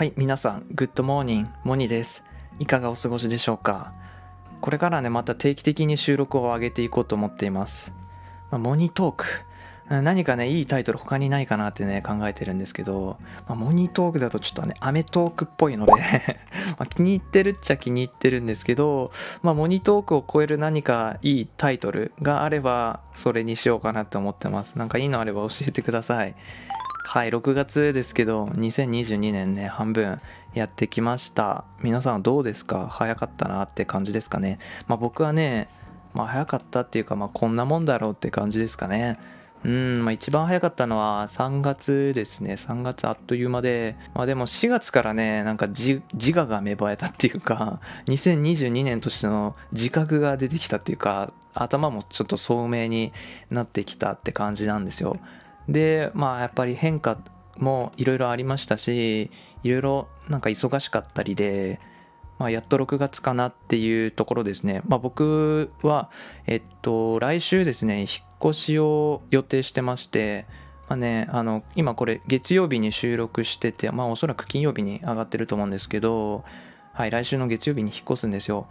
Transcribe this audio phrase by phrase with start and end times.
[0.00, 2.24] はい、皆さん、 Good morning、モニです。
[2.58, 3.92] いかがお過ごしでしょうか？
[4.62, 7.92] これからね、また定期的に収録を上げていこうと思っています。
[8.50, 9.26] まあ、モニトーク。
[9.90, 15.92] 何かね、いいタイトル他にないかなってね、考えてるんですけど、まあ、モニトークだとちょっとね、アメトークっぽいので
[16.78, 19.12] まあ気に入ってるっちゃ気に入ってるんですけど、
[19.42, 24.78] まあ、モニトークを超える何かいいタイトルがあれば、それにしようかなって思ってます。
[24.78, 26.34] なんかいいのあれば教えてください。
[27.02, 30.20] はい、6月ですけど、2022年ね、半分
[30.54, 31.64] やってきました。
[31.82, 32.86] 皆さんどうですか？
[32.88, 34.60] 早かったなって感じですかね？
[34.86, 35.68] まあ僕はね、
[36.14, 39.18] まあ早かったっていうか、まあこんなもんだろうって感じですかね。
[39.64, 42.52] うん、まあ一番早かったのは3月ですね。
[42.52, 46.02] 3月あっという間で、まあでも4月からね、なんか自
[46.34, 53.12] 我が芽生えたっていうか、2022年としての自覚が出てきたっていうか、頭もちょっと聡明に
[53.50, 55.16] なってきたって感じなんですよ。
[55.70, 57.16] でまあやっぱり変化
[57.56, 59.30] もいろいろありましたし
[59.62, 61.80] いろいろなんか忙しかったりで、
[62.38, 66.10] まあ、やっと6月かなっていうところですね、まあ、僕は
[66.46, 68.08] えっと来週ですね引っ
[68.50, 70.46] 越しを予定してまして
[70.90, 76.42] まあね、あの今これ月曜日に収録してて、まあ、おそらく金曜日に上がってると思うんですけど、
[76.92, 78.66] はい、来週の月曜日に引っ越すんですよ。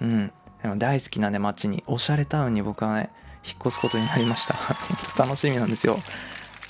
[0.00, 3.10] うん、でも大好きなね街におしゃれタウンに僕はね
[3.44, 4.54] 引っ越すことになりました。
[5.18, 5.98] 楽しみなんですよ。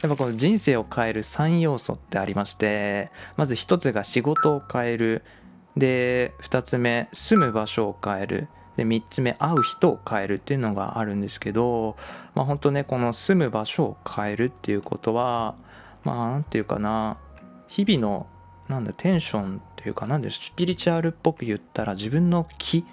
[0.05, 5.23] やっぱこの人生を変える3要素ってありましてまず1つが仕事を変える。
[5.79, 8.49] で2つ目住む場所を変える。
[8.77, 11.97] で3つ目会う人を変えるっていうのがあるんですけど
[12.35, 15.55] まあ本当ねこの住む場所を変えるっていうことは
[16.03, 17.17] まあ何て言うかな
[17.67, 18.27] 日々の
[18.69, 22.85] なんだテンションっていうかなんでスピリチュアルっぽく言ったら自分の気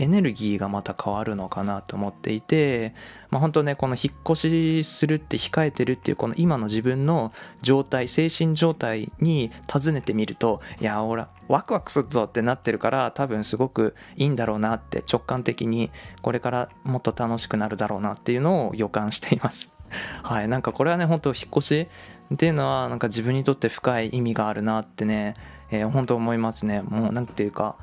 [0.00, 2.94] エネルギーがまた変わるのかなと思っていて、
[3.28, 15.90] まあ、本当ねこの引っ越しするって控えてるっていうこの今の自分の状態精神状態に尋ねてみるといや俺ワクワクするぞってなってるから多分すごくいいんだろうなって直感的に
[16.22, 19.70] これからもっと楽しくなるだろうなっていうのを予感しています。
[20.22, 21.88] はい、なんかこれはね本当引っ越し
[22.32, 25.34] っていうのはなんか自分にとって深い意味があるなってね、
[25.70, 26.80] えー、本当思いますね。
[26.80, 27.76] もうなんていうか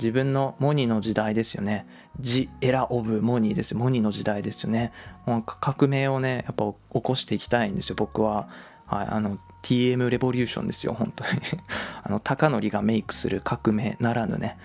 [0.00, 1.86] 自分のモニの時代ですよね。
[2.20, 3.74] ジ・エラ・オブ・モニです。
[3.74, 4.92] モニの時代ですよね。
[5.26, 8.48] もう革命をね、やっぱ起こしていきたいんですよ、僕は。
[8.86, 11.30] はい、あの、TM レボリューションですよ、本当に。
[12.02, 14.56] あの、高則がメイクする革命ならぬね、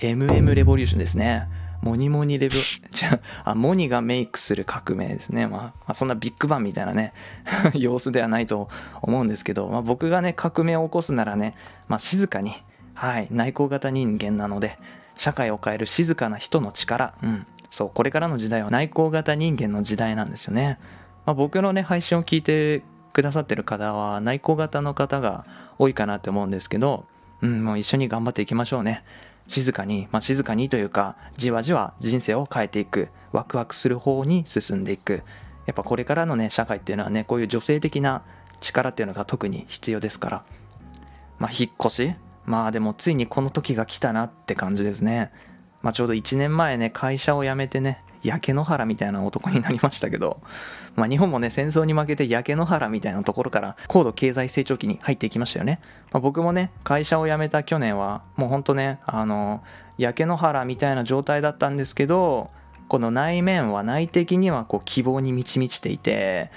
[0.00, 1.48] MM レボリューションですね。
[1.82, 2.54] モニモニレボ、
[2.92, 5.48] じゃあ、モニがメイクする革命ですね。
[5.48, 7.12] まあ、まあ、そんなビッグバンみたいなね、
[7.74, 8.68] 様子ではないと
[9.02, 11.54] 思うんですけど、まあ、僕がね、革命を起こすならね、
[11.88, 12.52] まあ、静かに、
[12.94, 14.78] はい、内向型人間なので、
[15.16, 20.78] 社会を変える静かな人の力、うん、そう、これからの時代は内向型人間の時代なんですよね。
[21.24, 22.82] まあ、僕のね、配信を聞いて
[23.12, 25.44] くださってる方は、内向型の方が
[25.78, 27.06] 多いかなって思うんですけど、
[27.40, 29.04] うん、もう一緒に頑張っていきましょうね。
[29.48, 35.22] 静かに、まあ、静かにというか、じわじわ人生を変えていく、ワクワクする方に進んでいく。
[35.66, 38.22] やっぱこれからのね、社会っていうのはね、こういう女性的な
[38.60, 40.44] 力っていうのが特に必要ですから。
[41.38, 42.14] まあ、引っ越し
[42.44, 45.30] まあでもついにこの時が来たなって感じですね。
[45.82, 50.40] まあちょうど1年前ね、会社を辞めてね、焼け野原みたいな男になりましたけど、
[50.94, 55.80] まあ日本もね、戦争に負けて焼け野原みたいなところから高度経済成長期に入っていきましたよね。
[56.12, 59.62] まあ、僕もね、会社を辞めた去年は、もうほんとね、あの、
[59.98, 62.50] 焼け野原みたいな状態だったんですけど、
[62.88, 66.50] この内面は内的にはこう希望に満ち満ちていて、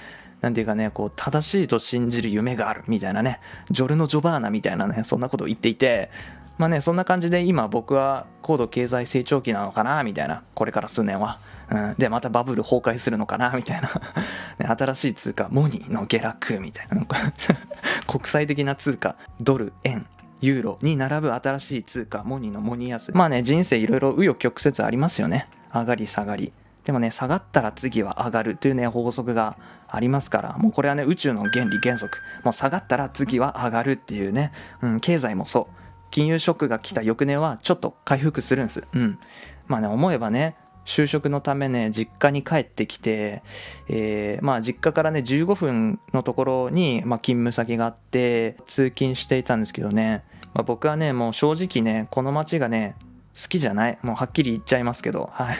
[0.46, 6.08] なんていうかね、こう、正しいと信じる夢があるみたいなね、ジョルノ・ジョバーナみたいなね、そんなことを言っていて、
[6.56, 11.40] まあね、そんな感じで今僕は高度経済成長期なのかな、みたいな、これから数年は。
[11.68, 13.90] うん、で、またバブル崩壊するのかな、みたいな。
[14.60, 17.04] ね、新しい通貨、モニーの下落、みたいな。
[18.06, 20.06] 国際的な通貨、ドル、円、
[20.40, 23.10] ユーロに並ぶ新しい通貨、モニーのモニ安。
[23.16, 25.48] まあね、人生いろいろ紆余曲折ありますよね。
[25.74, 26.52] 上がり下がり。
[26.86, 29.58] でもね、下がったら次は上がるというね、法則が
[29.88, 32.18] ありますから、もうこれはね、宇宙の原理原則。
[32.44, 34.52] もう下がったら次は上がるっていうね、
[34.82, 35.74] うん、経済もそう。
[36.12, 38.84] 金融ショックが来た翌年はちょっと回復するんです。
[38.94, 39.18] うん。
[39.66, 40.54] まあね、思えばね、
[40.84, 43.42] 就職のためね、実家に帰ってきて、
[43.88, 50.22] えー、まあ実家からね、15分のところに、まあ、勤務先があって、通勤していたんですけどね、
[50.54, 52.94] まあ、僕はね、もう正直ね、この街がね、
[53.36, 53.98] 好きじゃない。
[54.00, 55.56] もうはっきり言っちゃいますけど、はい。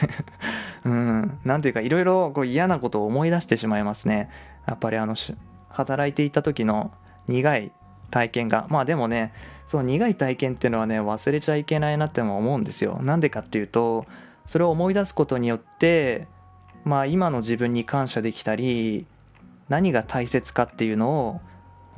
[0.87, 1.39] うん。
[1.43, 4.29] なんていうか、いろいろこう嫌なことを思い出してしまいますね。
[4.65, 5.15] やっぱりあの、
[5.69, 6.91] 働いていた時の
[7.27, 7.71] 苦い
[8.09, 8.67] 体験が。
[8.69, 9.33] まあでもね、
[9.65, 12.99] その苦い体験っていうのはね、忘れちゃいけないなっても思うんですよ。
[13.01, 14.05] なんでかっていうと、
[14.45, 16.27] それを思い出すことによって、
[16.85, 19.05] まあ今の自分に感謝できたり、
[19.67, 21.41] 何が大切かっていうのを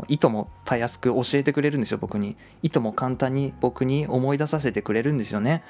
[0.08, 5.64] いともたやすく教えてくれるんですよ僕にいとも簡単に僕に思い出させてくれるんですよね、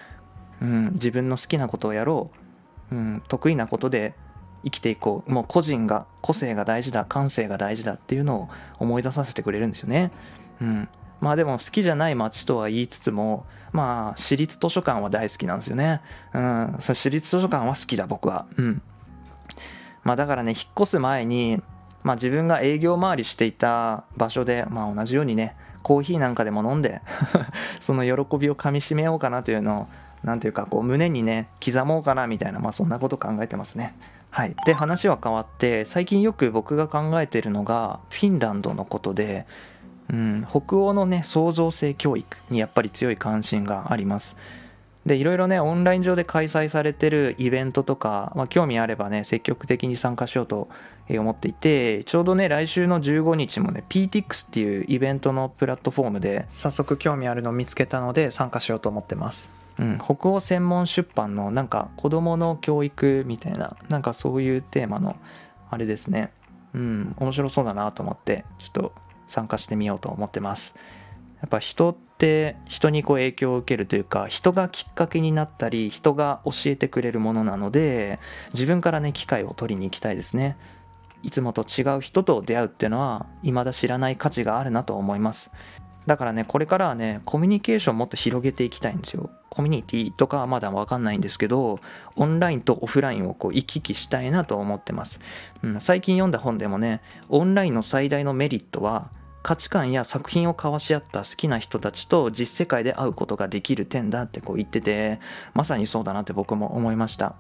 [0.62, 2.48] うん、自分の好きなことをやろう、
[2.91, 4.13] うん、得意なことで
[4.63, 5.31] 生きていこう。
[5.31, 8.50] もう個人が個性が大事だ感性が大事だっていうのを
[8.80, 10.12] 思い出させてくれるんですよね、
[10.62, 10.89] うん、
[11.21, 16.01] まあでも好きじゃない街とは言いつつもまあ私立図書館は大好きなんですよね。
[16.33, 16.75] うん。
[16.80, 18.47] そ私立図書館は好きだ僕は。
[18.57, 18.81] うん。
[20.03, 21.62] まあだからね引っ越す前に
[22.03, 27.01] まあ自分が営業回りしていた場所でまあ同じようにねコーヒーなんかでも飲んで
[27.80, 29.88] その喜びをかみしめようかなというのを
[30.24, 33.95] 何ていうかこう胸にね刻もうかなみたいなまあそんなこと考えてますね。
[34.30, 34.56] はい。
[34.66, 39.45] で話は変わって最近よく僕が考えてるのがフィンランドのことで
[40.12, 44.36] うん、北欧のね創造性教育にやっぱり強い関心があります。
[45.09, 50.69] でいろいろねオンライン上で開催されてるイベントとか、まあ、興味あればね積極的に参加しようと
[51.09, 59.50] 思っていてちょうどね来週の15日もね PTX っていうイベントのプラットフォームで早速興味あるのを見つけたので参加しようと思ってます。
[59.79, 65.15] うん、北欧専門出版のなんか子どもの教育みたいななんかそういうテーマの
[65.71, 66.31] あれですね。
[66.75, 68.94] うん面白そうだなと思ってちょっと
[69.25, 70.75] 参加してみようと思ってます。
[71.41, 78.19] やっぱ人って人にこう影響を受けるというか人がきっかけになったり人が教えてくれるものなので
[78.54, 80.57] 自分からね機会を取りに行きたいですね。
[81.24, 85.50] いつもと違う人と出会うっていうのは未だ知らない価値があるなと思います。
[86.07, 89.30] だからねこれからはねコミュニケーションもっと広げていきたいんですよ。
[89.50, 91.80] コミュニティとかはまだ分かんないんですけど
[92.18, 95.19] オンラインとオフラインをこう行き来したいなと思ってます、
[95.63, 99.10] うん、最近読んだ本でもねオンラインの最大のメリットは
[99.41, 105.19] 価値観や作品を交わし合った好きな人たちと実世界で会うことができる点だってこう言ってて
[105.53, 107.36] まさにそうだなって僕も思いました。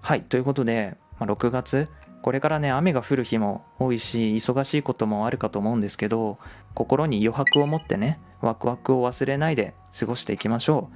[0.00, 1.88] はいということで、まあ、6月
[2.22, 6.38] これからね雨が降る日も多いし忙しいこともあるかと思うんですけど
[6.74, 10.94] 心に余白を持ってねワクワクを忘れないで過ごしていきましょう。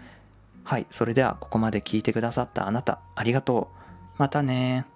[0.64, 3.82] はいそれではここまで聞いてくださったあなたありがとう。
[4.18, 4.86] またね